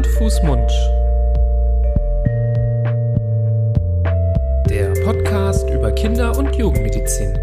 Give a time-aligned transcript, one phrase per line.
[0.00, 0.70] Hand, Fuß, Mund.
[4.70, 7.34] Der Podcast über Kinder- und Jugendmedizin.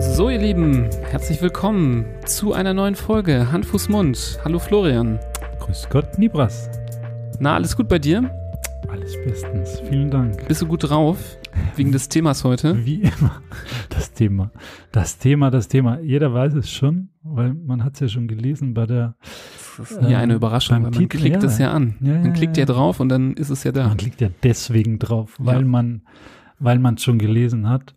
[0.00, 4.40] So, ihr Lieben, herzlich willkommen zu einer neuen Folge Hand, Fuß, Mund.
[4.44, 5.20] Hallo Florian.
[5.60, 6.68] Grüß Gott, Nibras.
[7.38, 8.28] Na, alles gut bei dir?
[8.88, 9.80] Alles bestens.
[9.88, 10.48] Vielen Dank.
[10.48, 11.18] Bist du gut drauf?
[11.76, 12.84] Wegen des Themas heute?
[12.84, 13.42] Wie immer.
[14.18, 14.50] Thema.
[14.92, 16.00] Das Thema, das Thema.
[16.00, 19.14] Jeder weiß es schon, weil man hat es ja schon gelesen bei der.
[19.78, 21.48] Das ist ja eine ähm, Überraschung, beim weil man Titel, klickt ja.
[21.48, 21.94] es ja an.
[22.00, 23.86] Ja, ja, man klickt ja drauf und dann ist es ja da.
[23.88, 26.02] Man klickt ja deswegen drauf, weil man,
[26.58, 27.94] weil man es schon gelesen hat.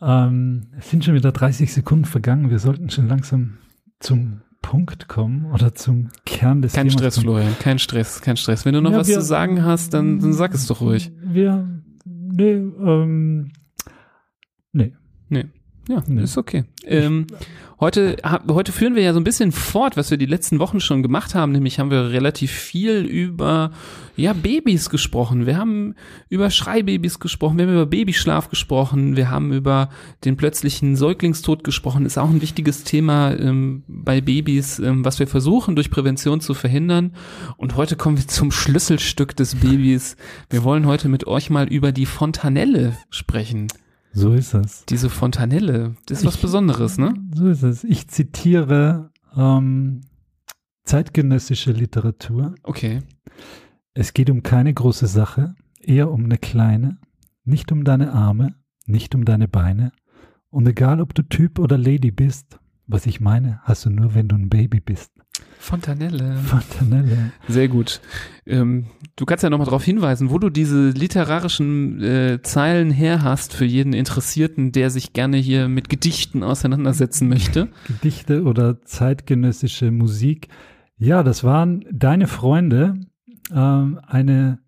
[0.00, 2.48] Ähm, es sind schon wieder 30 Sekunden vergangen.
[2.50, 3.58] Wir sollten schon langsam
[3.98, 7.00] zum Punkt kommen oder zum Kern des Kein Themas.
[7.00, 7.24] Stress, kommen.
[7.24, 8.64] Florian, kein Stress, kein Stress.
[8.64, 11.10] Wenn du noch Ja, was wir- zu sagen hast, dann, dann sag es doch ruhig.
[11.22, 11.66] Wir,
[12.04, 13.50] nee, ähm,
[15.30, 15.46] nee.
[15.88, 16.22] Ja, Nee.
[16.22, 16.64] ist okay.
[16.84, 17.26] Ähm,
[17.80, 18.16] heute,
[18.48, 21.34] heute führen wir ja so ein bisschen fort, was wir die letzten Wochen schon gemacht
[21.34, 21.50] haben.
[21.50, 23.72] Nämlich haben wir relativ viel über
[24.14, 25.46] ja, Babys gesprochen.
[25.46, 25.96] Wir haben
[26.28, 29.88] über Schreibabys gesprochen, wir haben über Babyschlaf gesprochen, wir haben über
[30.24, 32.06] den plötzlichen Säuglingstod gesprochen.
[32.06, 36.54] Ist auch ein wichtiges Thema ähm, bei Babys, ähm, was wir versuchen durch Prävention zu
[36.54, 37.14] verhindern.
[37.56, 40.16] Und heute kommen wir zum Schlüsselstück des Babys.
[40.50, 43.66] Wir wollen heute mit euch mal über die Fontanelle sprechen.
[44.12, 44.84] So ist es.
[44.86, 47.14] Diese Fontanelle, das ist was Ich- Besonderes, ne?
[47.34, 47.84] So ist es.
[47.84, 50.00] Ich zitiere ähm,
[50.84, 52.54] zeitgenössische Literatur.
[52.62, 53.00] Okay.
[53.94, 56.98] Es geht um keine große Sache, eher um eine kleine.
[57.44, 58.54] Nicht um deine Arme,
[58.86, 59.92] nicht um deine Beine.
[60.50, 64.28] Und egal, ob du Typ oder Lady bist, was ich meine, hast du nur, wenn
[64.28, 65.12] du ein Baby bist.
[65.58, 66.36] Fontanelle.
[66.36, 67.32] Fontanelle.
[67.46, 68.00] Sehr gut.
[68.46, 73.54] Ähm, du kannst ja nochmal darauf hinweisen, wo du diese literarischen äh, Zeilen her hast
[73.54, 77.68] für jeden Interessierten, der sich gerne hier mit Gedichten auseinandersetzen möchte.
[77.86, 80.48] Gedichte oder zeitgenössische Musik.
[80.96, 82.94] Ja, das waren deine Freunde,
[83.54, 84.60] ähm, eine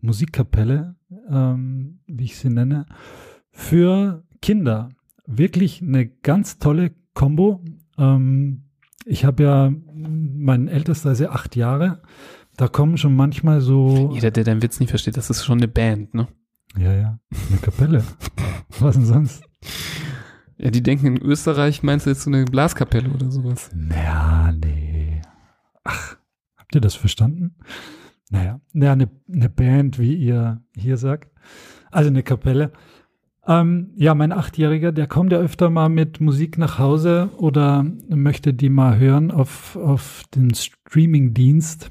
[0.00, 0.96] Musikkapelle,
[1.30, 2.86] ähm, wie ich sie nenne,
[3.52, 4.90] für Kinder.
[5.26, 7.62] Wirklich eine ganz tolle Kombo.
[7.98, 8.64] Ähm,
[9.04, 12.02] ich habe ja, mein ältester ist ja acht Jahre.
[12.56, 14.10] Da kommen schon manchmal so.
[14.12, 16.28] Jeder, der deinen Witz nicht versteht, das ist schon eine Band, ne?
[16.76, 17.18] Ja, ja,
[17.48, 18.04] eine Kapelle.
[18.78, 19.42] Was denn sonst?
[20.58, 23.70] Ja, die denken in Österreich, meinst du jetzt so eine Blaskapelle oder sowas?
[23.90, 25.22] Ja, nee.
[25.84, 26.16] Ach,
[26.56, 27.56] habt ihr das verstanden?
[28.30, 31.30] Naja, ja, eine, eine Band, wie ihr hier sagt.
[31.90, 32.72] Also eine Kapelle.
[33.46, 38.52] Ähm, ja, mein Achtjähriger, der kommt ja öfter mal mit Musik nach Hause oder möchte
[38.52, 41.90] die mal hören auf, auf den Streaming-Dienst,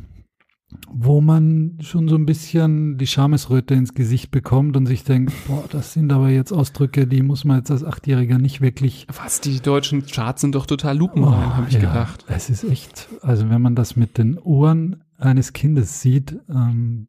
[0.92, 5.66] wo man schon so ein bisschen die Schamesröte ins Gesicht bekommt und sich denkt, boah,
[5.72, 9.60] das sind aber jetzt Ausdrücke, die muss man jetzt als Achtjähriger nicht wirklich Was, die
[9.60, 12.26] deutschen Charts sind doch total lupenrein, habe ich ja, gedacht.
[12.28, 17.08] Es ist echt, also wenn man das mit den Ohren eines Kindes sieht, ähm,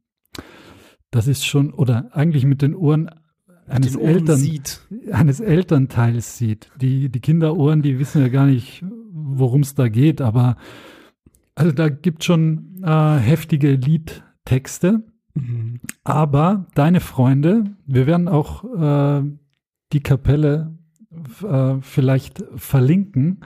[1.10, 3.10] das ist schon, oder eigentlich mit den Ohren
[3.70, 4.80] eines, Eltern, sieht.
[5.12, 6.70] eines Elternteils sieht.
[6.80, 10.56] Die, die Kinderohren, die wissen ja gar nicht, worum es da geht, aber
[11.54, 15.04] also da gibt schon äh, heftige Liedtexte.
[15.34, 15.80] Mhm.
[16.04, 19.22] Aber deine Freunde, wir werden auch äh,
[19.92, 20.78] die Kapelle
[21.42, 23.40] äh, vielleicht verlinken,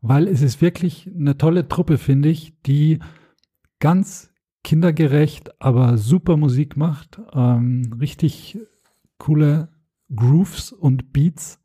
[0.00, 2.98] weil es ist wirklich eine tolle Truppe, finde ich, die
[3.78, 4.30] ganz
[4.64, 7.20] kindergerecht, aber super Musik macht.
[7.32, 8.58] Ähm, richtig
[9.20, 9.68] coole
[10.14, 11.60] Grooves und Beats.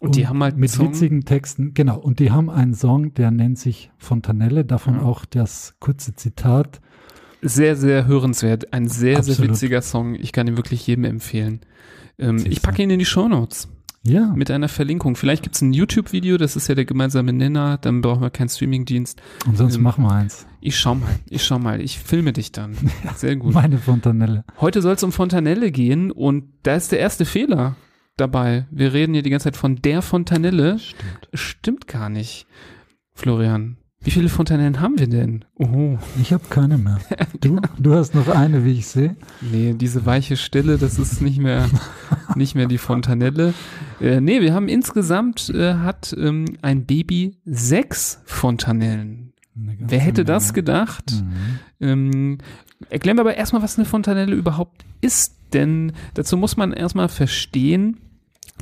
[0.00, 1.98] Und die haben halt mit Song- witzigen Texten, genau.
[1.98, 5.02] Und die haben einen Song, der nennt sich Fontanelle, davon Ja.
[5.02, 6.80] auch das kurze Zitat.
[7.40, 8.72] Sehr, sehr hörenswert.
[8.72, 9.52] Ein sehr, sehr Absolut.
[9.52, 10.14] witziger Song.
[10.16, 11.60] Ich kann ihn wirklich jedem empfehlen.
[12.18, 13.68] Ähm, ich packe ihn in die Shownotes
[14.04, 15.14] Ja, mit einer Verlinkung.
[15.16, 19.22] Vielleicht gibt's ein YouTube-Video, das ist ja der gemeinsame Nenner, dann brauchen wir keinen Streamingdienst.
[19.46, 20.46] und sonst ähm, machen wir eins.
[20.64, 22.76] Ich schau mal, ich schau mal, ich filme dich dann.
[23.16, 23.52] Sehr gut.
[23.52, 24.44] Meine Fontanelle.
[24.60, 27.74] Heute soll es um Fontanelle gehen und da ist der erste Fehler
[28.16, 28.66] dabei.
[28.70, 30.78] Wir reden hier die ganze Zeit von der Fontanelle.
[30.78, 31.28] Stimmt.
[31.34, 32.46] Stimmt gar nicht.
[33.12, 35.44] Florian, wie viele Fontanellen haben wir denn?
[35.54, 35.98] Oh.
[36.20, 36.98] Ich habe keine mehr.
[37.40, 39.16] Du, du hast noch eine, wie ich sehe.
[39.40, 41.68] Nee, diese weiche Stille, das ist nicht mehr,
[42.36, 43.52] nicht mehr die Fontanelle.
[44.00, 49.21] Äh, nee, wir haben insgesamt, äh, hat ähm, ein Baby sechs Fontanellen.
[49.54, 50.54] Wer hätte das Menge.
[50.54, 51.12] gedacht?
[51.12, 51.58] Mhm.
[51.80, 52.38] Ähm,
[52.90, 57.98] erklären wir aber erstmal, was eine Fontanelle überhaupt ist, denn dazu muss man erstmal verstehen,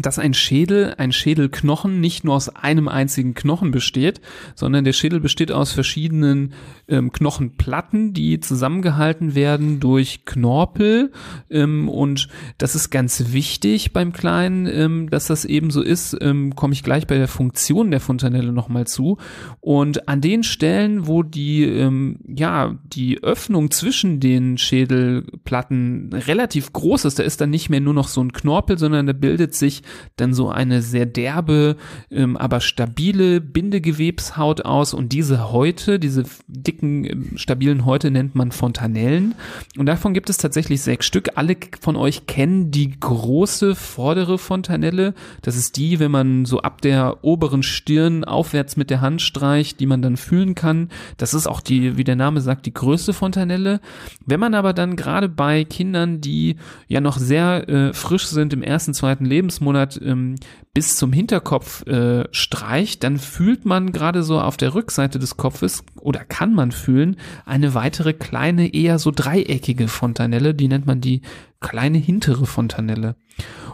[0.02, 4.20] dass ein Schädel, ein Schädelknochen nicht nur aus einem einzigen Knochen besteht,
[4.54, 6.52] sondern der Schädel besteht aus verschiedenen
[6.88, 11.12] ähm, Knochenplatten, die zusammengehalten werden durch Knorpel.
[11.50, 16.16] Ähm, und das ist ganz wichtig beim Kleinen, ähm, dass das eben so ist.
[16.20, 19.18] Ähm, Komme ich gleich bei der Funktion der Fontanelle nochmal zu.
[19.60, 27.04] Und an den Stellen, wo die, ähm, ja, die Öffnung zwischen den Schädelplatten relativ groß
[27.04, 29.82] ist, da ist dann nicht mehr nur noch so ein Knorpel, sondern da bildet sich
[30.16, 31.76] dann so eine sehr derbe,
[32.10, 38.52] ähm, aber stabile Bindegewebshaut aus und diese Häute, diese dicken, ähm, stabilen Häute nennt man
[38.52, 39.34] Fontanellen
[39.78, 41.30] und davon gibt es tatsächlich sechs Stück.
[41.36, 45.14] Alle von euch kennen die große vordere Fontanelle.
[45.42, 49.80] Das ist die, wenn man so ab der oberen Stirn aufwärts mit der Hand streicht,
[49.80, 50.88] die man dann fühlen kann.
[51.16, 53.80] Das ist auch die, wie der Name sagt, die größte Fontanelle.
[54.26, 56.56] Wenn man aber dann gerade bei Kindern, die
[56.88, 60.36] ja noch sehr äh, frisch sind im ersten, zweiten Lebensmonat, ähm,
[60.74, 65.84] bis zum Hinterkopf äh, streicht, dann fühlt man gerade so auf der Rückseite des Kopfes
[66.00, 71.22] oder kann man fühlen eine weitere kleine, eher so dreieckige Fontanelle, die nennt man die
[71.60, 73.16] kleine hintere Fontanelle.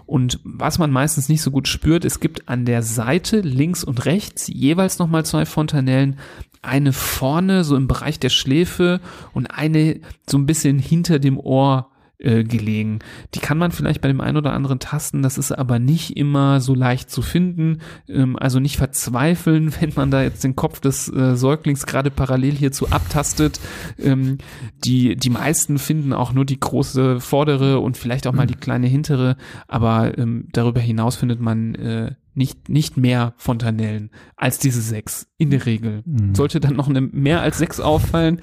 [0.07, 4.05] Und was man meistens nicht so gut spürt, es gibt an der Seite links und
[4.05, 6.19] rechts jeweils nochmal zwei Fontanellen,
[6.63, 9.01] eine vorne so im Bereich der Schläfe
[9.33, 13.01] und eine so ein bisschen hinter dem Ohr äh, gelegen.
[13.35, 16.61] Die kann man vielleicht bei dem einen oder anderen tasten, das ist aber nicht immer
[16.61, 17.79] so leicht zu finden.
[18.09, 22.55] Ähm, also nicht verzweifeln, wenn man da jetzt den Kopf des äh, Säuglings gerade parallel
[22.55, 23.61] hierzu abtastet.
[23.99, 24.39] Ähm,
[24.85, 28.87] die, die meisten finden auch nur die große vordere und vielleicht auch mal die kleine
[28.87, 29.37] hintere,
[29.69, 35.51] aber ähm, darüber hinaus findet man äh, nicht, nicht mehr Fontanellen als diese sechs in
[35.51, 36.03] der Regel.
[36.05, 36.35] Mhm.
[36.35, 38.41] Sollte dann noch eine mehr als sechs auffallen,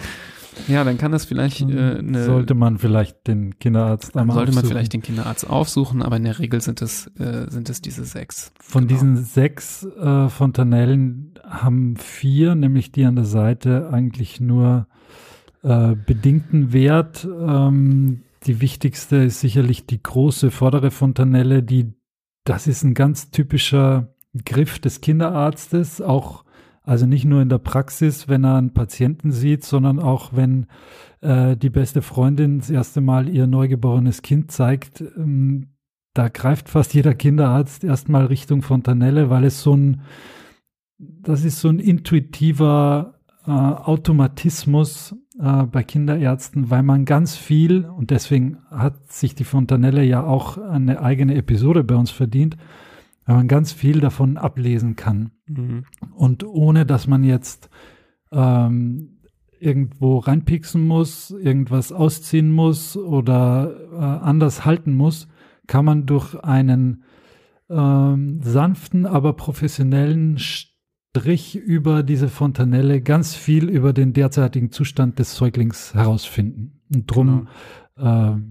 [0.68, 4.64] ja, dann kann das vielleicht äh, eine, sollte man vielleicht den Kinderarzt einmal sollte aufsuchen.
[4.64, 8.06] man vielleicht den Kinderarzt aufsuchen, aber in der Regel sind es äh, sind es diese
[8.06, 8.52] sechs.
[8.60, 9.00] Von genau.
[9.00, 14.88] diesen sechs äh, Fontanellen haben vier, nämlich die an der Seite, eigentlich nur
[15.64, 17.26] äh, bedingten Wert.
[17.26, 21.94] Ähm, die wichtigste ist sicherlich die große vordere Fontanelle, die
[22.44, 24.14] das ist ein ganz typischer
[24.46, 26.43] Griff des Kinderarztes, auch
[26.84, 30.68] also nicht nur in der Praxis, wenn er einen Patienten sieht, sondern auch wenn
[31.22, 35.02] äh, die beste Freundin das erste Mal ihr neugeborenes Kind zeigt.
[35.02, 35.70] Ähm,
[36.14, 40.02] da greift fast jeder Kinderarzt erstmal Richtung Fontanelle, weil es so ein,
[40.98, 43.16] das ist so ein intuitiver
[43.48, 50.04] äh, Automatismus äh, bei Kinderärzten, weil man ganz viel, und deswegen hat sich die Fontanelle
[50.04, 52.58] ja auch eine eigene Episode bei uns verdient,
[53.26, 55.32] weil man ganz viel davon ablesen kann.
[55.48, 55.86] Mhm.
[56.14, 57.70] Und ohne dass man jetzt
[58.32, 59.20] ähm,
[59.60, 65.28] irgendwo reinpixen muss, irgendwas ausziehen muss oder äh, anders halten muss,
[65.68, 67.04] kann man durch einen
[67.70, 75.36] ähm, sanften, aber professionellen Strich über diese Fontanelle ganz viel über den derzeitigen Zustand des
[75.36, 76.82] Säuglings herausfinden.
[76.94, 77.48] Und drum
[77.96, 78.36] genau.
[78.36, 78.42] äh,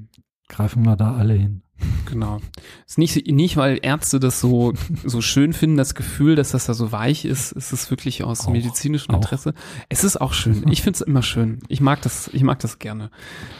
[0.48, 1.62] greifen wir da alle hin.
[2.06, 2.40] Genau.
[2.87, 4.75] Ist nicht, nicht, weil Ärzte das so,
[5.05, 7.52] so schön finden, das Gefühl, dass das da so weich ist.
[7.52, 9.50] Es ist wirklich aus auch, medizinischem Interesse.
[9.50, 9.84] Auch.
[9.88, 10.64] Es ist auch schön.
[10.70, 11.61] Ich finde es immer schön.
[11.69, 13.11] Ich mag das, ich mag das gerne.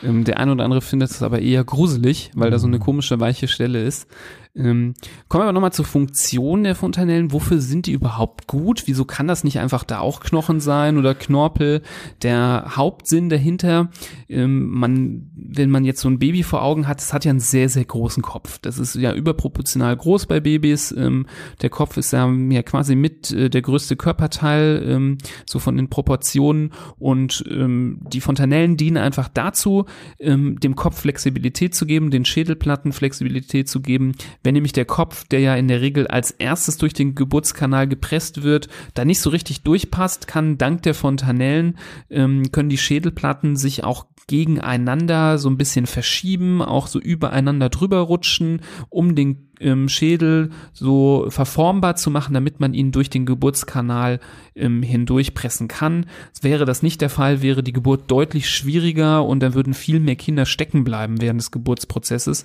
[0.03, 2.83] Ähm, der eine oder andere findet es aber eher gruselig, weil da so eine mhm.
[2.83, 4.07] komische weiche Stelle ist.
[4.55, 4.93] Ähm,
[5.29, 7.33] kommen wir aber nochmal zur Funktion der Fontanellen.
[7.33, 8.83] Wofür sind die überhaupt gut?
[8.87, 11.81] Wieso kann das nicht einfach da auch Knochen sein oder Knorpel?
[12.21, 13.91] Der Hauptsinn dahinter,
[14.29, 17.41] ähm, man, wenn man jetzt so ein Baby vor Augen hat, es hat ja einen
[17.41, 18.59] sehr, sehr großen Kopf.
[18.59, 20.93] Das ist ja überproportional groß bei Babys.
[20.93, 21.27] Ähm,
[21.63, 25.89] der Kopf ist ja, ja quasi mit äh, der größte Körperteil, ähm, so von den
[25.89, 26.73] Proportionen.
[26.99, 29.87] Und ähm, die Fontanellen dienen einfach dazu,
[30.19, 35.25] ähm, dem Kopf Flexibilität zu geben, den Schädelplatten Flexibilität zu geben, wenn nämlich der Kopf,
[35.29, 39.31] der ja in der Regel als erstes durch den Geburtskanal gepresst wird, da nicht so
[39.31, 41.79] richtig durchpasst, kann dank der Fontanellen,
[42.11, 47.99] ähm, können die Schädelplatten sich auch gegeneinander so ein bisschen verschieben, auch so übereinander drüber
[47.99, 54.21] rutschen, um den ähm, Schädel so verformbar zu machen, damit man ihn durch den Geburtskanal
[54.55, 56.07] ähm, hindurchpressen kann.
[56.41, 60.17] Wäre das nicht der Fall, wäre die Geburt deutlich schwieriger und dann würden viel mehr
[60.17, 62.45] Kinder stecken bleiben während des Geburtsprozesses.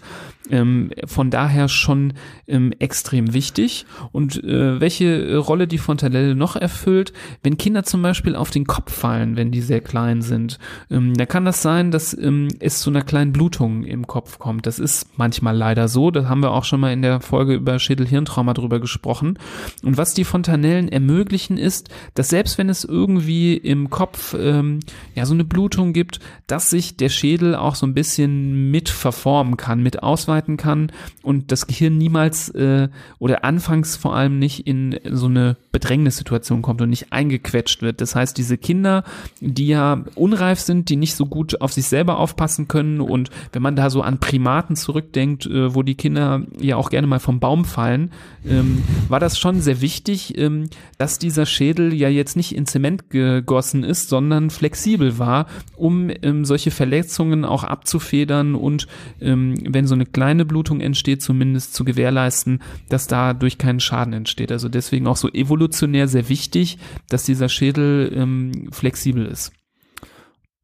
[0.49, 2.13] Ähm, von daher schon
[2.47, 3.85] ähm, extrem wichtig.
[4.11, 8.93] Und äh, welche Rolle die Fontanelle noch erfüllt, wenn Kinder zum Beispiel auf den Kopf
[8.93, 10.59] fallen, wenn die sehr klein sind,
[10.89, 14.65] ähm, da kann das sein, dass ähm, es zu einer kleinen Blutung im Kopf kommt.
[14.65, 16.11] Das ist manchmal leider so.
[16.11, 19.39] Das haben wir auch schon mal in in der Folge über Schädel-Hirntrauma drüber gesprochen.
[19.83, 24.79] Und was die Fontanellen ermöglichen ist, dass selbst wenn es irgendwie im Kopf ähm,
[25.15, 29.57] ja so eine Blutung gibt, dass sich der Schädel auch so ein bisschen mit verformen
[29.57, 30.91] kann, mit ausweiten kann
[31.23, 36.81] und das Gehirn niemals äh, oder anfangs vor allem nicht in so eine Bedrängnissituation kommt
[36.81, 38.01] und nicht eingequetscht wird.
[38.01, 39.03] Das heißt, diese Kinder,
[39.39, 43.61] die ja unreif sind, die nicht so gut auf sich selber aufpassen können und wenn
[43.61, 47.39] man da so an Primaten zurückdenkt, äh, wo die Kinder ja auch gerne mal vom
[47.39, 48.11] Baum fallen,
[48.45, 53.09] ähm, war das schon sehr wichtig, ähm, dass dieser Schädel ja jetzt nicht in Zement
[53.09, 58.87] gegossen ist, sondern flexibel war, um ähm, solche Verletzungen auch abzufedern und
[59.21, 64.51] ähm, wenn so eine kleine Blutung entsteht, zumindest zu gewährleisten, dass dadurch kein Schaden entsteht.
[64.51, 66.77] Also deswegen auch so evolutionär sehr wichtig,
[67.09, 69.51] dass dieser Schädel ähm, flexibel ist.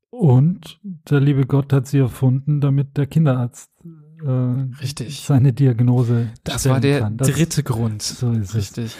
[0.09, 3.71] Und der liebe Gott hat sie erfunden, damit der Kinderarzt
[4.25, 5.23] äh, Richtig.
[5.25, 7.09] seine Diagnose Das war der.
[7.09, 8.01] Das, dritte Grund.
[8.01, 8.55] So ist es.
[8.55, 8.95] Richtig.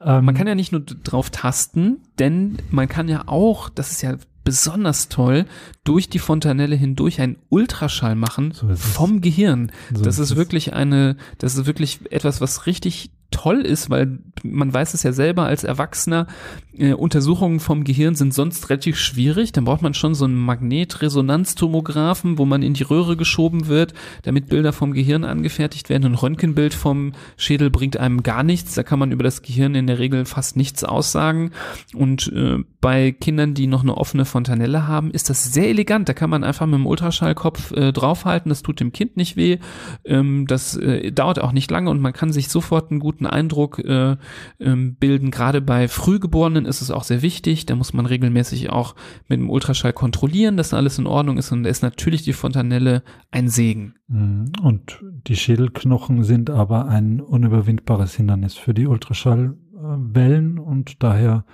[0.00, 4.02] Ähm, Man kann ja nicht nur drauf tasten, denn man kann ja auch, das ist
[4.02, 5.46] ja besonders toll,
[5.84, 8.90] durch die Fontanelle hindurch einen Ultraschall machen So ist es.
[8.92, 9.72] vom Gehirn.
[9.94, 10.36] so Das ist es.
[10.36, 15.12] wirklich eine, das ist wirklich etwas, was richtig toll ist, weil man weiß es ja
[15.12, 16.28] selber als Erwachsener,
[16.78, 19.52] äh, Untersuchungen vom Gehirn sind sonst relativ schwierig.
[19.52, 24.48] Dann braucht man schon so einen Magnetresonanztomographen, wo man in die Röhre geschoben wird, damit
[24.48, 26.04] Bilder vom Gehirn angefertigt werden.
[26.04, 28.74] Ein Röntgenbild vom Schädel bringt einem gar nichts.
[28.74, 31.50] Da kann man über das Gehirn in der Regel fast nichts aussagen.
[31.94, 36.08] Und äh, bei Kindern, die noch eine offene Fontanelle haben, ist das sehr elegant.
[36.08, 38.48] Da kann man einfach mit dem Ultraschallkopf äh, draufhalten.
[38.48, 39.58] Das tut dem Kind nicht weh.
[40.04, 43.78] Ähm, das äh, dauert auch nicht lange und man kann sich sofort einen guten Eindruck
[43.78, 44.16] äh,
[44.60, 45.30] ähm, bilden.
[45.30, 47.66] Gerade bei Frühgeborenen ist es auch sehr wichtig.
[47.66, 48.94] Da muss man regelmäßig auch
[49.28, 51.52] mit dem Ultraschall kontrollieren, dass alles in Ordnung ist.
[51.52, 53.94] Und da ist natürlich die Fontanelle ein Segen.
[54.08, 54.52] Mhm.
[54.62, 61.44] Und die Schädelknochen sind aber ein unüberwindbares Hindernis für die Ultraschallwellen und daher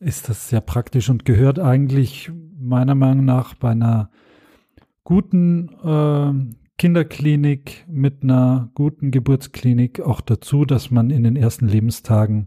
[0.00, 4.10] ist das sehr praktisch und gehört eigentlich meiner Meinung nach bei einer
[5.04, 12.46] guten äh, Kinderklinik mit einer guten Geburtsklinik auch dazu, dass man in den ersten Lebenstagen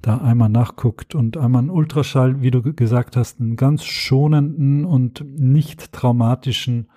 [0.00, 4.84] da einmal nachguckt und einmal einen Ultraschall, wie du ge- gesagt hast, einen ganz schonenden
[4.84, 6.90] und nicht traumatischen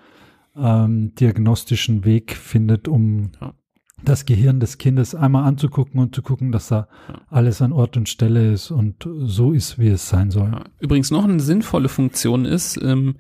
[0.56, 3.56] ähm, diagnostischen Weg findet, um Ja.
[4.04, 7.16] das Gehirn des Kindes einmal anzugucken und zu gucken, dass da Ja.
[7.30, 10.52] alles an Ort und Stelle ist und so ist, wie es sein soll.
[10.52, 10.64] Ja.
[10.80, 13.16] Übrigens noch eine sinnvolle Funktion ist, ähm,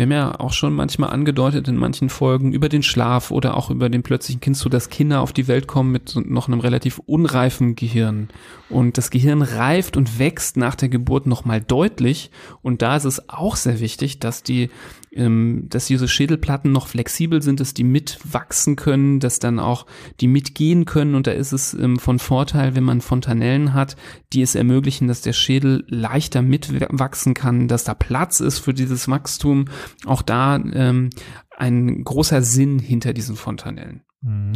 [0.00, 3.68] wir haben ja auch schon manchmal angedeutet in manchen Folgen über den Schlaf oder auch
[3.68, 7.76] über den plötzlichen Kindstod, dass Kinder auf die Welt kommen mit noch einem relativ unreifen
[7.76, 8.30] Gehirn.
[8.70, 12.30] Und das Gehirn reift und wächst nach der Geburt nochmal deutlich.
[12.62, 14.70] Und da ist es auch sehr wichtig, dass die,
[15.12, 19.84] ähm, dass diese Schädelplatten noch flexibel sind, dass die mitwachsen können, dass dann auch
[20.20, 21.14] die mitgehen können.
[21.14, 23.96] Und da ist es ähm, von Vorteil, wenn man Fontanellen hat,
[24.32, 29.08] die es ermöglichen, dass der Schädel leichter mitwachsen kann, dass da Platz ist für dieses
[29.08, 29.66] Wachstum.
[30.06, 31.10] Auch da ähm,
[31.56, 34.02] ein großer Sinn hinter diesen Fontanellen.
[34.22, 34.52] Mhm.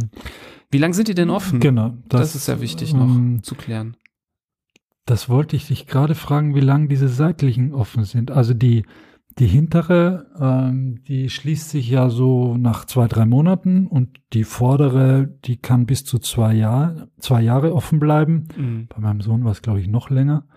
[0.71, 1.59] Wie lange sind die denn offen?
[1.59, 1.93] Genau.
[2.09, 3.95] Das, ist ja wichtig noch ähm, zu klären.
[5.05, 8.31] Das wollte ich dich gerade fragen, wie lang diese seitlichen offen sind.
[8.31, 8.83] Also die,
[9.37, 15.27] die hintere, ähm, die schließt sich ja so nach zwei, drei Monaten und die vordere,
[15.45, 18.47] die kann bis zu zwei, Jahr, zwei Jahre offen bleiben.
[18.57, 18.87] Mhm.
[18.87, 20.47] Bei meinem Sohn war es, glaube ich, noch länger.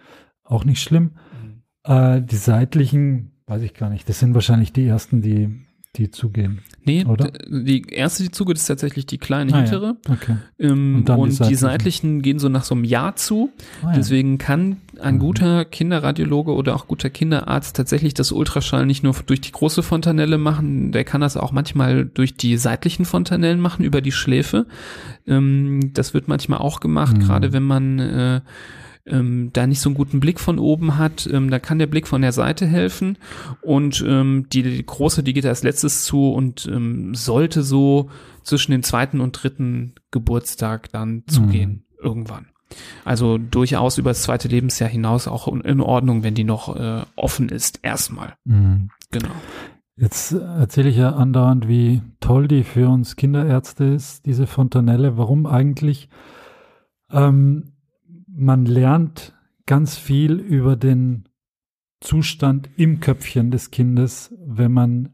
[0.45, 1.17] Auch nicht schlimm.
[1.43, 1.63] Mhm.
[1.85, 4.09] Äh, die seitlichen, weiß ich gar nicht.
[4.09, 5.49] Das sind wahrscheinlich die ersten, die,
[5.97, 6.61] die zugehen.
[6.85, 7.33] Nee, Oder?
[7.49, 9.63] die erste, die zugeht, ist tatsächlich die kleine Ah, ja.
[9.63, 9.97] hintere.
[10.09, 10.37] Okay.
[10.59, 11.57] Ähm, Und und die die, seitlichen.
[11.59, 13.51] seitlichen gehen so nach so einem Jahr zu.
[13.83, 13.93] Ah, ja.
[13.97, 15.19] Deswegen kann ein Mhm.
[15.19, 20.39] guter Kinderradiologe oder auch guter Kinderarzt tatsächlich das Ultraschall nicht nur durch die große Fontanelle
[20.39, 24.67] machen, der kann das auch manchmal durch die seitlichen Fontanellen machen, über die Schläfe.
[25.27, 27.21] Ähm, das wird manchmal auch gemacht, Mhm.
[27.23, 28.41] gerade wenn man äh,
[29.11, 32.07] ähm, da nicht so einen guten Blick von oben hat, ähm, da kann der Blick
[32.07, 33.19] von der Seite helfen
[33.63, 38.11] und ähm, die, die große, die geht als letztes zu und ähm, sollte so
[38.43, 42.47] zwischen dem zweiten und dritten Geburtstag dann zugehen, irgendwann.
[43.05, 47.49] Also durchaus über das zweite Lebensjahr hinaus auch in Ordnung, wenn die noch äh, offen
[47.49, 48.35] ist, erstmal.
[48.45, 48.91] Mhm.
[49.11, 49.31] Genau.
[49.97, 55.17] Jetzt erzähle ich ja andauernd, wie toll die für uns Kinderärzte ist, diese Fontanelle.
[55.17, 56.09] Warum eigentlich?
[57.11, 57.73] Ähm,
[58.39, 59.35] man lernt
[59.67, 61.29] ganz viel über den
[62.01, 65.11] Zustand im Köpfchen des Kindes, wenn man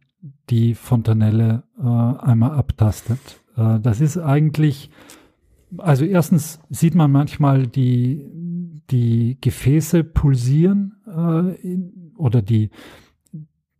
[0.50, 3.43] die Fontanelle äh, einmal abtastet.
[3.57, 4.90] Äh, das ist eigentlich,
[5.78, 8.26] also erstens sieht man manchmal die,
[8.90, 12.71] die Gefäße pulsieren äh, in, oder die,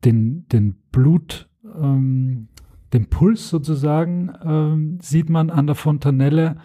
[0.05, 2.49] den, den Blut, ähm,
[2.95, 6.57] den Puls sozusagen ähm, sieht man an der Fontanelle.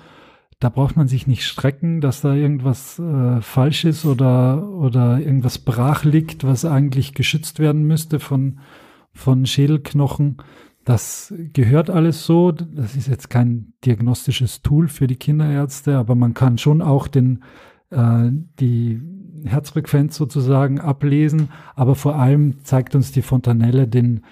[0.60, 5.60] Da braucht man sich nicht strecken, dass da irgendwas äh, falsch ist oder, oder irgendwas
[5.60, 8.60] brach liegt, was eigentlich geschützt werden müsste von,
[9.14, 10.42] von Schädelknochen.
[10.84, 12.52] Das gehört alles so.
[12.52, 17.46] Das ist jetzt kein diagnostisches Tool für die Kinderärzte, aber man kann schon auch den,
[17.92, 19.02] äh, die
[19.46, 21.48] Herzfrequenz sozusagen ablesen.
[21.76, 24.26] Aber vor allem zeigt uns die Fontanelle den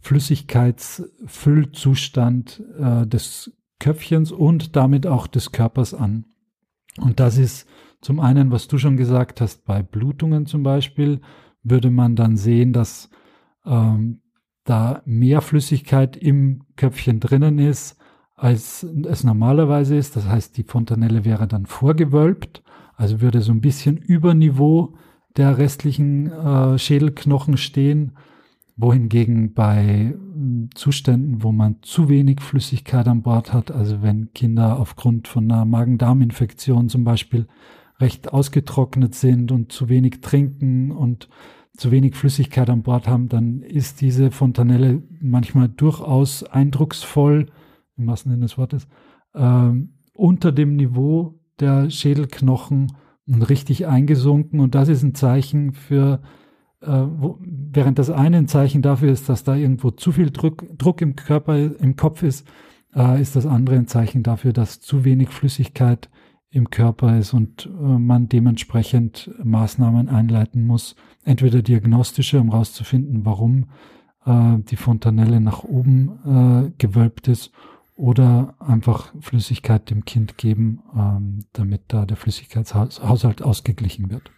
[0.00, 3.52] Flüssigkeitsfüllzustand äh, des
[3.82, 6.24] Köpfchens und damit auch des Körpers an.
[7.00, 7.68] Und das ist
[8.00, 11.20] zum einen, was du schon gesagt hast, bei Blutungen zum Beispiel,
[11.64, 13.10] würde man dann sehen, dass
[13.66, 14.20] ähm,
[14.62, 17.98] da mehr Flüssigkeit im Köpfchen drinnen ist,
[18.36, 20.14] als es normalerweise ist.
[20.14, 22.62] Das heißt, die Fontanelle wäre dann vorgewölbt,
[22.94, 24.94] also würde so ein bisschen über Niveau
[25.36, 28.12] der restlichen äh, Schädelknochen stehen,
[28.76, 34.78] wohingegen bei äh, Zuständen, wo man zu wenig Flüssigkeit an Bord hat, also wenn Kinder
[34.78, 37.46] aufgrund von einer Magen-Darm-Infektion zum Beispiel
[38.00, 41.28] recht ausgetrocknet sind und zu wenig trinken und
[41.76, 47.46] zu wenig Flüssigkeit an Bord haben, dann ist diese Fontanelle manchmal durchaus eindrucksvoll,
[47.96, 48.88] im wahrsten Sinne des Wortes,
[49.34, 52.92] ähm, unter dem Niveau der Schädelknochen
[53.26, 54.60] und richtig eingesunken.
[54.60, 56.41] Und das ist ein Zeichen für, äh,
[56.86, 61.00] wo, während das eine ein Zeichen dafür ist, dass da irgendwo zu viel Druck, Druck
[61.00, 62.46] im Körper, im Kopf ist,
[62.94, 66.10] äh, ist das andere ein Zeichen dafür, dass zu wenig Flüssigkeit
[66.50, 73.66] im Körper ist und äh, man dementsprechend Maßnahmen einleiten muss, entweder diagnostische, um herauszufinden, warum
[74.26, 77.52] äh, die Fontanelle nach oben äh, gewölbt ist,
[77.94, 84.30] oder einfach Flüssigkeit dem Kind geben, ähm, damit da der Flüssigkeitshaushalt ausgeglichen wird.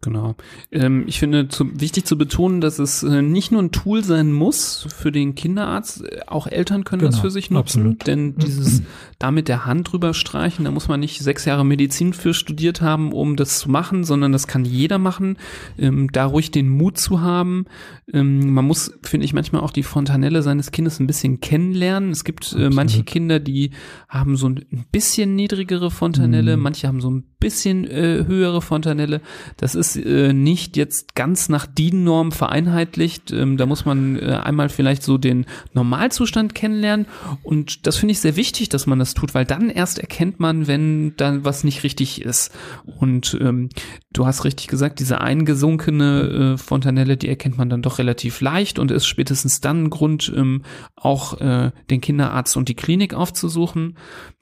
[0.00, 0.36] Genau.
[0.70, 4.32] Ähm, ich finde zu, wichtig zu betonen, dass es äh, nicht nur ein Tool sein
[4.32, 8.06] muss für den Kinderarzt, äh, auch Eltern können genau, das für sich nutzen, absolut.
[8.06, 8.82] denn dieses
[9.18, 12.80] da mit der Hand drüber streichen, da muss man nicht sechs Jahre Medizin für studiert
[12.80, 15.36] haben, um das zu machen, sondern das kann jeder machen,
[15.78, 17.64] ähm, da ruhig den Mut zu haben.
[18.12, 22.12] Ähm, man muss, finde ich, manchmal auch die Fontanelle seines Kindes ein bisschen kennenlernen.
[22.12, 23.72] Es gibt äh, manche Kinder, die
[24.08, 26.62] haben so ein bisschen niedrigere Fontanelle, mhm.
[26.62, 29.20] manche haben so ein bisschen äh, höhere Fontanelle.
[29.56, 33.30] Das ist äh, nicht jetzt ganz nach DIN-Norm vereinheitlicht.
[33.30, 37.06] Ähm, da muss man äh, einmal vielleicht so den Normalzustand kennenlernen.
[37.42, 40.66] Und das finde ich sehr wichtig, dass man das tut, weil dann erst erkennt man,
[40.66, 42.52] wenn dann was nicht richtig ist.
[42.84, 43.68] Und ähm,
[44.12, 48.80] du hast richtig gesagt, diese eingesunkene äh, Fontanelle, die erkennt man dann doch relativ leicht
[48.80, 50.62] und ist spätestens dann ein Grund, ähm,
[50.96, 53.96] auch äh, den Kinderarzt und die Klinik aufzusuchen.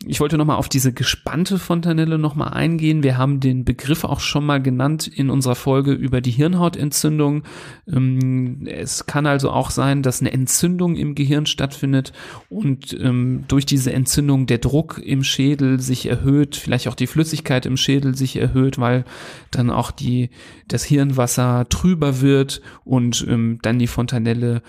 [0.07, 3.03] Ich wollte nochmal auf diese gespannte Fontanelle nochmal eingehen eingehen.
[3.03, 7.43] Wir haben den Begriff auch schon mal genannt in unserer Folge über die Hirnhautentzündung.
[7.91, 12.13] Ähm, es kann also auch sein, dass eine Entzündung im Gehirn stattfindet
[12.49, 17.67] und ähm, durch diese Entzündung der Druck im Schädel sich erhöht, vielleicht auch die Flüssigkeit
[17.67, 19.05] im Schädel sich erhöht, weil
[19.51, 20.31] dann auch die,
[20.69, 24.63] das Hirnwasser trüber wird und ähm, dann die Fontanelle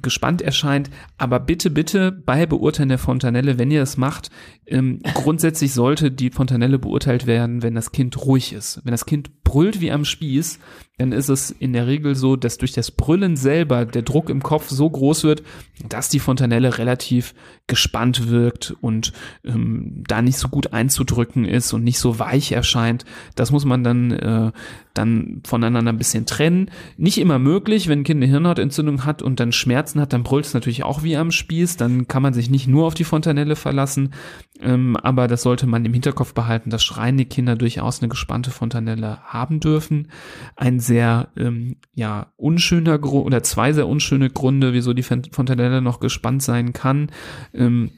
[0.00, 0.88] gespannt erscheint.
[1.18, 4.30] Aber bitte, bitte bei Beurteilen der Fontanelle, wenn ihr es macht,
[5.14, 8.80] grundsätzlich sollte die Fontanelle beurteilt werden, wenn das Kind ruhig ist.
[8.84, 10.58] Wenn das Kind brüllt wie am Spieß,
[10.96, 14.42] dann ist es in der Regel so, dass durch das Brüllen selber der Druck im
[14.42, 15.42] Kopf so groß wird,
[15.88, 17.34] dass die Fontanelle relativ
[17.66, 19.12] gespannt wirkt und
[19.44, 23.04] ähm, da nicht so gut einzudrücken ist und nicht so weich erscheint.
[23.34, 24.52] Das muss man dann, äh,
[24.94, 26.70] dann voneinander ein bisschen trennen.
[26.96, 30.46] Nicht immer möglich, wenn ein Kind eine Hirnhautentzündung hat und dann Schmerzen hat, dann brüllt
[30.46, 31.78] es natürlich auch wie am Spieß.
[31.78, 34.12] Dann kann man sich nicht nur auf die Fontanelle verlassen.
[34.60, 39.18] Ähm, aber das sollte man im Hinterkopf behalten, dass schreiende Kinder durchaus eine gespannte Fontanelle
[39.24, 40.08] haben dürfen.
[40.56, 46.00] Ein sehr ähm, ja unschöner Grund oder zwei sehr unschöne Gründe, wieso die Fontanelle noch
[46.00, 47.10] gespannt sein kann.
[47.54, 47.92] Ähm,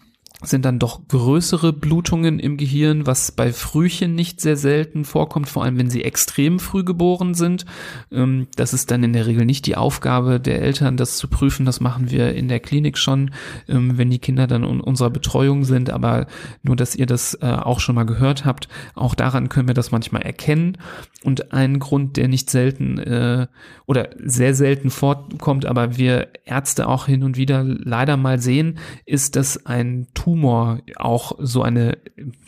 [0.46, 5.64] sind dann doch größere Blutungen im Gehirn, was bei Frühchen nicht sehr selten vorkommt, vor
[5.64, 7.64] allem wenn sie extrem früh geboren sind.
[8.12, 11.66] Ähm, das ist dann in der Regel nicht die Aufgabe der Eltern, das zu prüfen.
[11.66, 13.32] Das machen wir in der Klinik schon,
[13.68, 15.90] ähm, wenn die Kinder dann in unserer Betreuung sind.
[15.90, 16.26] Aber
[16.62, 19.90] nur, dass ihr das äh, auch schon mal gehört habt, auch daran können wir das
[19.90, 20.78] manchmal erkennen.
[21.22, 23.46] Und ein Grund, der nicht selten äh,
[23.86, 29.36] oder sehr selten vorkommt, aber wir Ärzte auch hin und wieder leider mal sehen, ist,
[29.36, 31.98] dass ein Tumor Tumor auch so eine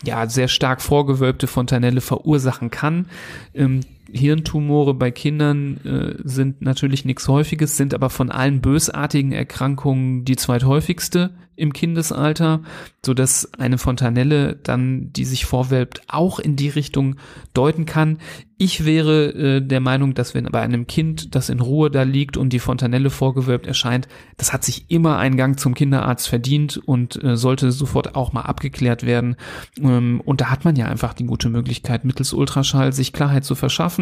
[0.05, 3.07] ja sehr stark vorgewölbte Fontanelle verursachen kann.
[3.55, 10.25] Ähm, Hirntumore bei Kindern äh, sind natürlich nichts Häufiges, sind aber von allen bösartigen Erkrankungen
[10.25, 12.61] die zweithäufigste im Kindesalter,
[13.05, 17.17] so dass eine Fontanelle dann, die sich vorwölbt, auch in die Richtung
[17.55, 18.19] deuten kann.
[18.59, 22.37] Ich wäre äh, der Meinung, dass wenn bei einem Kind, das in Ruhe da liegt
[22.37, 27.23] und die Fontanelle vorgewölbt erscheint, das hat sich immer einen Gang zum Kinderarzt verdient und
[27.23, 29.37] äh, sollte sofort auch mal abgeklärt werden.
[29.81, 33.55] Ähm, und da hat man ja einfach die gute Möglichkeit, mittels Ultraschall sich Klarheit zu
[33.55, 33.96] verschaffen.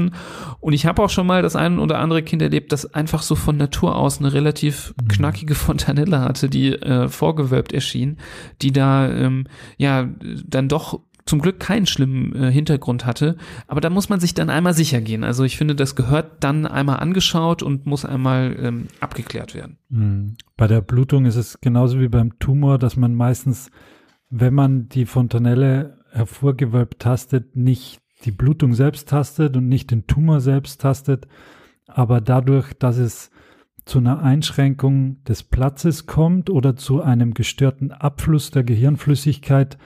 [0.61, 3.35] Und ich habe auch schon mal das ein oder andere Kind erlebt, das einfach so
[3.35, 5.09] von Natur aus eine relativ mhm.
[5.09, 8.19] knackige Fontanelle hatte, die äh, vorgewölbt erschien,
[8.63, 9.47] die da ähm,
[9.79, 10.09] ja
[10.47, 13.37] dann doch zum Glück keinen schlimmen äh, Hintergrund hatte.
[13.67, 15.25] Aber da muss man sich dann einmal sicher gehen.
[15.25, 19.79] Also ich finde, das gehört dann einmal angeschaut und muss einmal ähm, abgeklärt werden.
[19.89, 20.37] Mhm.
[20.57, 23.71] Bei der Blutung ist es genauso wie beim Tumor, dass man meistens,
[24.29, 30.41] wenn man die Fontanelle hervorgewölbt tastet, nicht die Blutung selbst tastet und nicht den Tumor
[30.41, 31.27] selbst tastet.
[31.87, 33.31] Aber dadurch, dass es
[33.85, 39.79] zu einer Einschränkung des Platzes kommt oder zu einem gestörten Abfluss der Gehirnflüssigkeit,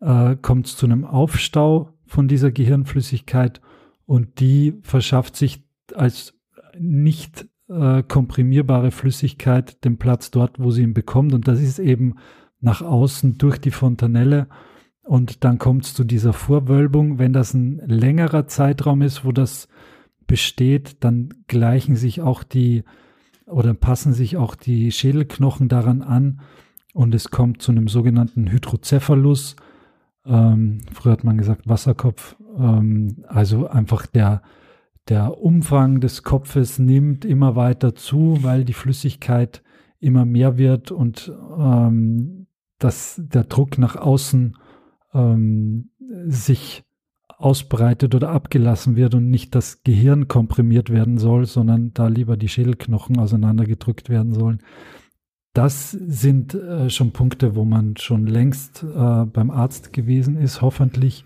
[0.00, 3.60] äh, kommt es zu einem Aufstau von dieser Gehirnflüssigkeit
[4.06, 6.34] und die verschafft sich als
[6.78, 11.34] nicht äh, komprimierbare Flüssigkeit den Platz dort, wo sie ihn bekommt.
[11.34, 12.16] Und das ist eben
[12.60, 14.48] nach außen durch die Fontanelle.
[15.08, 17.18] Und dann kommt es zu dieser Vorwölbung.
[17.18, 19.66] Wenn das ein längerer Zeitraum ist, wo das
[20.26, 22.84] besteht, dann gleichen sich auch die
[23.46, 26.42] oder passen sich auch die Schädelknochen daran an
[26.92, 29.56] und es kommt zu einem sogenannten Hydrocephalus.
[30.26, 32.36] Ähm, früher hat man gesagt Wasserkopf.
[32.58, 34.42] Ähm, also einfach der,
[35.08, 39.62] der Umfang des Kopfes nimmt immer weiter zu, weil die Flüssigkeit
[40.00, 42.46] immer mehr wird und ähm,
[42.78, 44.54] dass der Druck nach außen
[45.14, 45.90] ähm,
[46.26, 46.84] sich
[47.38, 52.48] ausbreitet oder abgelassen wird und nicht das Gehirn komprimiert werden soll, sondern da lieber die
[52.48, 54.60] Schädelknochen auseinandergedrückt werden sollen.
[55.54, 61.24] Das sind äh, schon Punkte, wo man schon längst äh, beim Arzt gewesen ist, hoffentlich,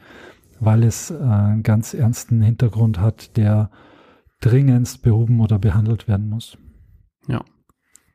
[0.61, 3.71] weil es äh, einen ganz ernsten Hintergrund hat, der
[4.41, 6.59] dringendst behoben oder behandelt werden muss.
[7.27, 7.45] Ja.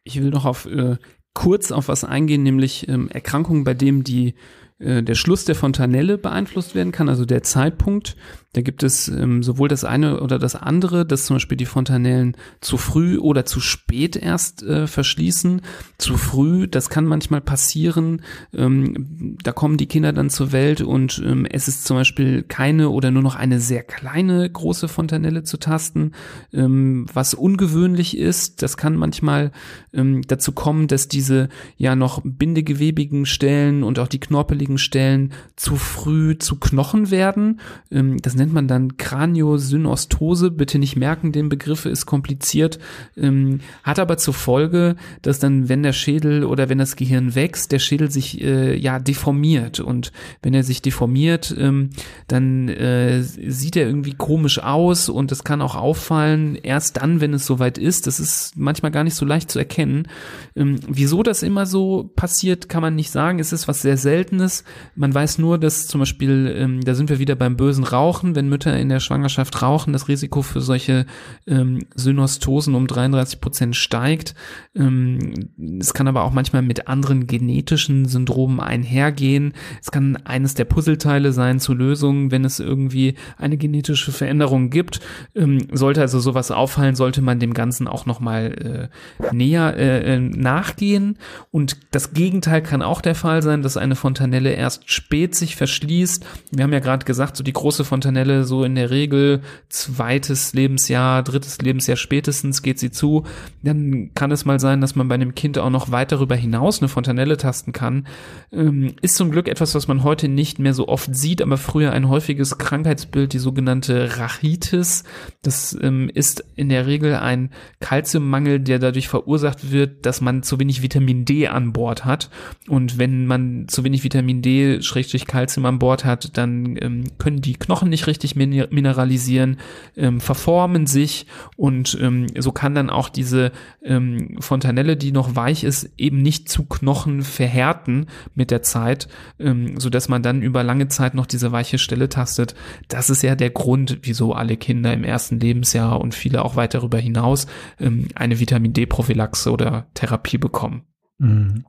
[0.04, 0.98] Ich will noch auf äh,
[1.34, 4.36] kurz auf was eingehen, nämlich ähm, Erkrankungen, bei denen die
[4.80, 8.16] äh, der Schluss der Fontanelle beeinflusst werden kann, also der Zeitpunkt.
[8.54, 12.36] Da gibt es ähm, sowohl das eine oder das andere, dass zum Beispiel die Fontanellen
[12.60, 15.62] zu früh oder zu spät erst äh, verschließen.
[16.00, 18.24] Zu früh, das kann manchmal passieren.
[18.54, 22.90] Ähm, da kommen die Kinder dann zur Welt und ähm, es ist zum Beispiel keine
[22.90, 26.14] oder nur noch eine sehr kleine große Fontanelle zu tasten,
[26.52, 28.64] ähm, was ungewöhnlich ist.
[28.64, 29.52] Das kann manchmal
[29.94, 35.78] ähm, dazu kommen, dass diese ja noch bindegewebigen Stellen und auch die knorpeligen Stellen zu
[35.78, 37.62] früh zu Knochen werden.
[37.90, 40.52] Ähm, das nennt man dann Kraniosynostose.
[40.52, 42.80] Bitte nicht merken, den Begriff ist kompliziert.
[43.16, 47.72] Ähm, hat aber zur Folge, dass dann, wenn der Schädel oder wenn das Gehirn wächst,
[47.72, 49.80] der Schädel sich äh, ja deformiert.
[49.80, 51.92] Und wenn er sich deformiert, ähm,
[52.28, 57.34] dann äh, sieht er irgendwie komisch aus und es kann auch auffallen, erst dann, wenn
[57.34, 58.08] es soweit ist.
[58.08, 60.08] Das ist manchmal gar nicht so leicht zu erkennen.
[60.56, 63.40] Ähm, wieso das immer so passiert, kann man nicht sagen.
[63.40, 64.57] Es ist was sehr Seltenes.
[64.96, 68.50] Man weiß nur, dass zum Beispiel, ähm, da sind wir wieder beim bösen Rauchen, wenn
[68.50, 71.06] Mütter in der Schwangerschaft rauchen, das Risiko für solche
[71.46, 74.36] ähm, Synostosen um 33 Prozent steigt.
[74.76, 79.54] Ähm, es kann aber auch manchmal mit anderen genetischen Syndromen einhergehen.
[79.82, 85.00] Es kann eines der Puzzleteile sein zur Lösung, wenn es irgendwie eine genetische Veränderung gibt.
[85.36, 88.90] Ähm, sollte also sowas auffallen, sollte man dem Ganzen auch nochmal
[89.22, 91.18] äh, näher äh, äh, nachgehen.
[91.52, 96.26] Und das Gegenteil kann auch der Fall sein, dass eine Fontanelle erst spät sich verschließt.
[96.52, 101.24] Wir haben ja gerade gesagt, so die große Fontanelle so in der Regel zweites Lebensjahr,
[101.24, 103.26] drittes Lebensjahr spätestens geht sie zu.
[103.64, 106.80] Dann kann es mal sein, dass man bei einem Kind auch noch weit darüber hinaus
[106.80, 108.08] eine Fontanelle tasten kann.
[108.52, 111.92] Ähm, ist zum Glück etwas, was man heute nicht mehr so oft sieht, aber früher
[111.92, 115.04] ein häufiges Krankheitsbild, die sogenannte Rachitis.
[115.42, 120.60] Das ähm, ist in der Regel ein Kalziummangel, der dadurch verursacht wird, dass man zu
[120.60, 122.30] wenig Vitamin D an Bord hat.
[122.68, 127.42] Und wenn man zu wenig Vitamin D, Schrägstrich Kalzium an Bord hat, dann ähm, können
[127.42, 129.58] die Knochen nicht richtig mineralisieren,
[129.96, 133.52] ähm, verformen sich und ähm, so kann dann auch diese
[133.84, 139.08] ähm, Fontanelle, die noch weich ist, eben nicht zu Knochen verhärten mit der Zeit,
[139.40, 142.56] ähm, so dass man dann über lange Zeit noch diese weiche Stelle tastet.
[142.88, 146.74] Das ist ja der Grund, wieso alle Kinder im ersten Lebensjahr und viele auch weit
[146.74, 147.48] darüber hinaus
[147.80, 150.84] ähm, eine Vitamin D-Prophylaxe oder Therapie bekommen.
[151.20, 151.66] Mhm.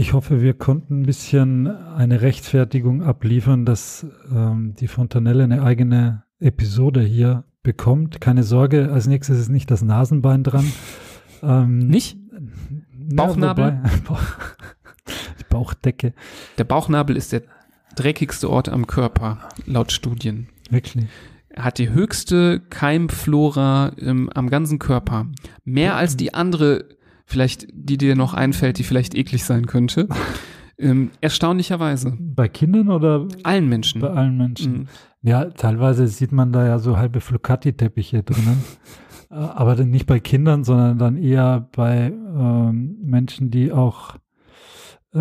[0.00, 6.22] Ich hoffe, wir konnten ein bisschen eine Rechtfertigung abliefern, dass ähm, die Fontanelle eine eigene
[6.38, 8.18] Episode hier bekommt.
[8.18, 10.64] Keine Sorge, als nächstes ist nicht das Nasenbein dran.
[11.42, 12.18] Ähm, nicht?
[13.14, 13.80] Bauchnabel?
[13.82, 13.90] Ja,
[15.40, 16.12] Die Bauchdecke.
[16.58, 17.42] Der Bauchnabel ist der
[17.96, 20.48] dreckigste Ort am Körper, laut Studien.
[20.68, 21.06] Wirklich?
[21.48, 25.28] Er hat die höchste Keimflora ähm, am ganzen Körper.
[25.64, 26.84] Mehr als die andere,
[27.30, 30.08] vielleicht, die dir noch einfällt, die vielleicht eklig sein könnte.
[30.82, 32.16] Ähm, erstaunlicherweise.
[32.18, 33.28] Bei Kindern oder?
[33.42, 34.00] Allen Menschen.
[34.00, 34.72] Bei allen Menschen.
[34.72, 34.88] Mhm.
[35.20, 38.64] Ja, teilweise sieht man da ja so halbe Flucati-Teppiche drinnen.
[39.30, 44.16] Äh, aber dann nicht bei Kindern, sondern dann eher bei ähm, Menschen, die auch
[45.14, 45.18] äh,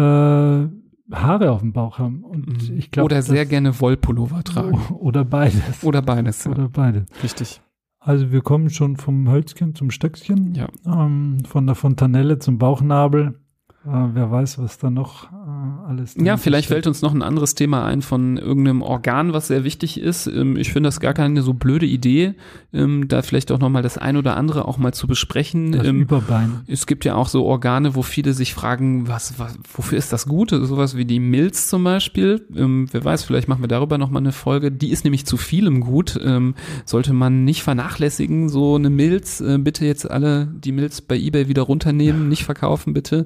[1.12, 2.24] Haare auf dem Bauch haben.
[2.24, 2.78] Und mhm.
[2.78, 4.80] ich glaube, oder sehr gerne Wollpullover tragen.
[5.00, 5.84] Oder beides.
[5.84, 6.46] Oder beides.
[6.46, 6.52] Ja.
[6.52, 7.06] Oder beides.
[7.24, 7.62] Richtig.
[8.00, 10.68] Also wir kommen schon vom Hölzchen zum Stöckchen, ja.
[10.86, 13.40] ähm, von der Fontanelle zum Bauchnabel.
[13.86, 16.16] Äh, wer weiß, was da noch äh, alles.
[16.18, 16.76] Ja, vielleicht steht.
[16.76, 20.28] fällt uns noch ein anderes Thema ein von irgendeinem Organ, was sehr wichtig ist.
[20.28, 22.36] Ähm, ich finde das gar keine so blöde Idee,
[22.74, 25.72] ähm, da vielleicht auch nochmal das ein oder andere auch mal zu besprechen.
[25.72, 26.62] Das ähm, Überbein.
[26.68, 30.26] Es gibt ja auch so Organe, wo viele sich fragen, was, was wofür ist das
[30.26, 30.50] gut?
[30.50, 32.46] Sowas wie die Milz zum Beispiel.
[32.54, 34.74] Ähm, wer weiß, vielleicht machen wir darüber nochmal eine Folge.
[34.74, 36.20] Die ist nämlich zu vielem gut.
[36.86, 39.42] Sollte man nicht vernachlässigen, so eine Milz.
[39.42, 43.26] Äh, bitte jetzt alle die Milz bei Ebay wieder runternehmen, nicht verkaufen, bitte.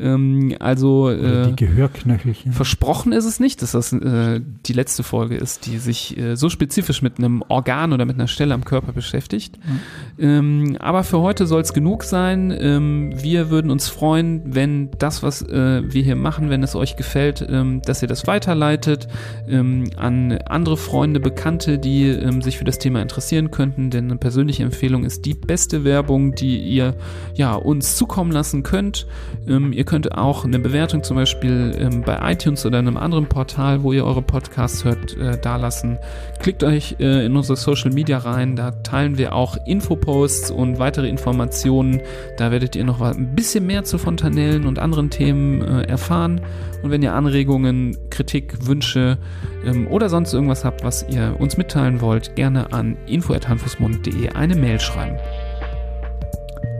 [0.00, 2.52] Ähm, also äh, die Gehörknöchelchen.
[2.52, 6.48] Versprochen ist es nicht, dass das äh, die letzte Folge ist, die sich äh, so
[6.48, 9.58] spezifisch mit einem Organ oder mit einer Stelle am Körper beschäftigt.
[9.58, 10.24] Mhm.
[10.24, 12.56] Ähm, aber für heute soll es genug sein.
[12.58, 16.96] Ähm, wir würden uns freuen, wenn das, was äh, wir hier machen, wenn es euch
[16.96, 19.08] gefällt, ähm, dass ihr das weiterleitet
[19.48, 23.90] ähm, an andere Freunde, Bekannte, die ähm, sich für das Thema interessieren könnten.
[23.90, 26.94] Denn eine persönliche Empfehlung ist die beste Werbung, die ihr
[27.34, 29.06] ja uns zukommen lassen könnt.
[29.46, 33.92] Ihr könnt auch eine Bewertung zum Beispiel ähm, bei iTunes oder einem anderen Portal, wo
[33.92, 35.98] ihr eure Podcasts hört, äh, dalassen.
[36.38, 41.08] Klickt euch äh, in unsere Social Media rein, da teilen wir auch Infoposts und weitere
[41.08, 42.00] Informationen.
[42.38, 46.40] Da werdet ihr noch ein bisschen mehr zu Fontanellen und anderen Themen äh, erfahren.
[46.84, 49.18] Und wenn ihr Anregungen, Kritik, Wünsche
[49.66, 54.78] ähm, oder sonst irgendwas habt, was ihr uns mitteilen wollt, gerne an info.hanfusmund.de eine Mail
[54.78, 55.18] schreiben.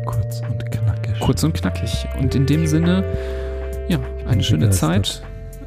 [0.07, 0.69] Kurz und.
[1.31, 2.09] Kurz und knackig.
[2.19, 3.05] Und in dem Sinne,
[3.88, 5.23] ja, eine schöne Zeit.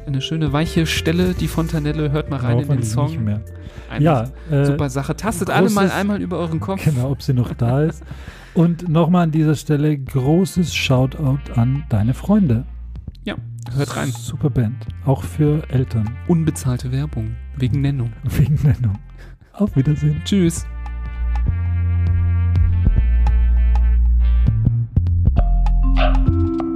[0.06, 2.12] Eine schöne weiche Stelle, die Fontanelle.
[2.12, 3.06] Hört mal rein in den Song.
[3.06, 3.40] Nicht mehr.
[3.88, 5.16] Eine ja, äh, super Sache.
[5.16, 6.84] Tastet alle mal einmal über euren Kopf.
[6.84, 8.04] Genau, ob sie noch da ist.
[8.52, 12.66] Und nochmal an dieser Stelle großes Shoutout an deine Freunde.
[13.24, 13.36] Ja,
[13.74, 14.10] hört rein.
[14.10, 14.86] Super Band.
[15.06, 16.10] Auch für Eltern.
[16.28, 17.36] Unbezahlte Werbung.
[17.56, 18.12] Wegen Nennung.
[18.24, 18.98] Wegen Nennung.
[19.54, 20.20] Auf Wiedersehen.
[20.26, 20.66] Tschüss.
[26.12, 26.73] Música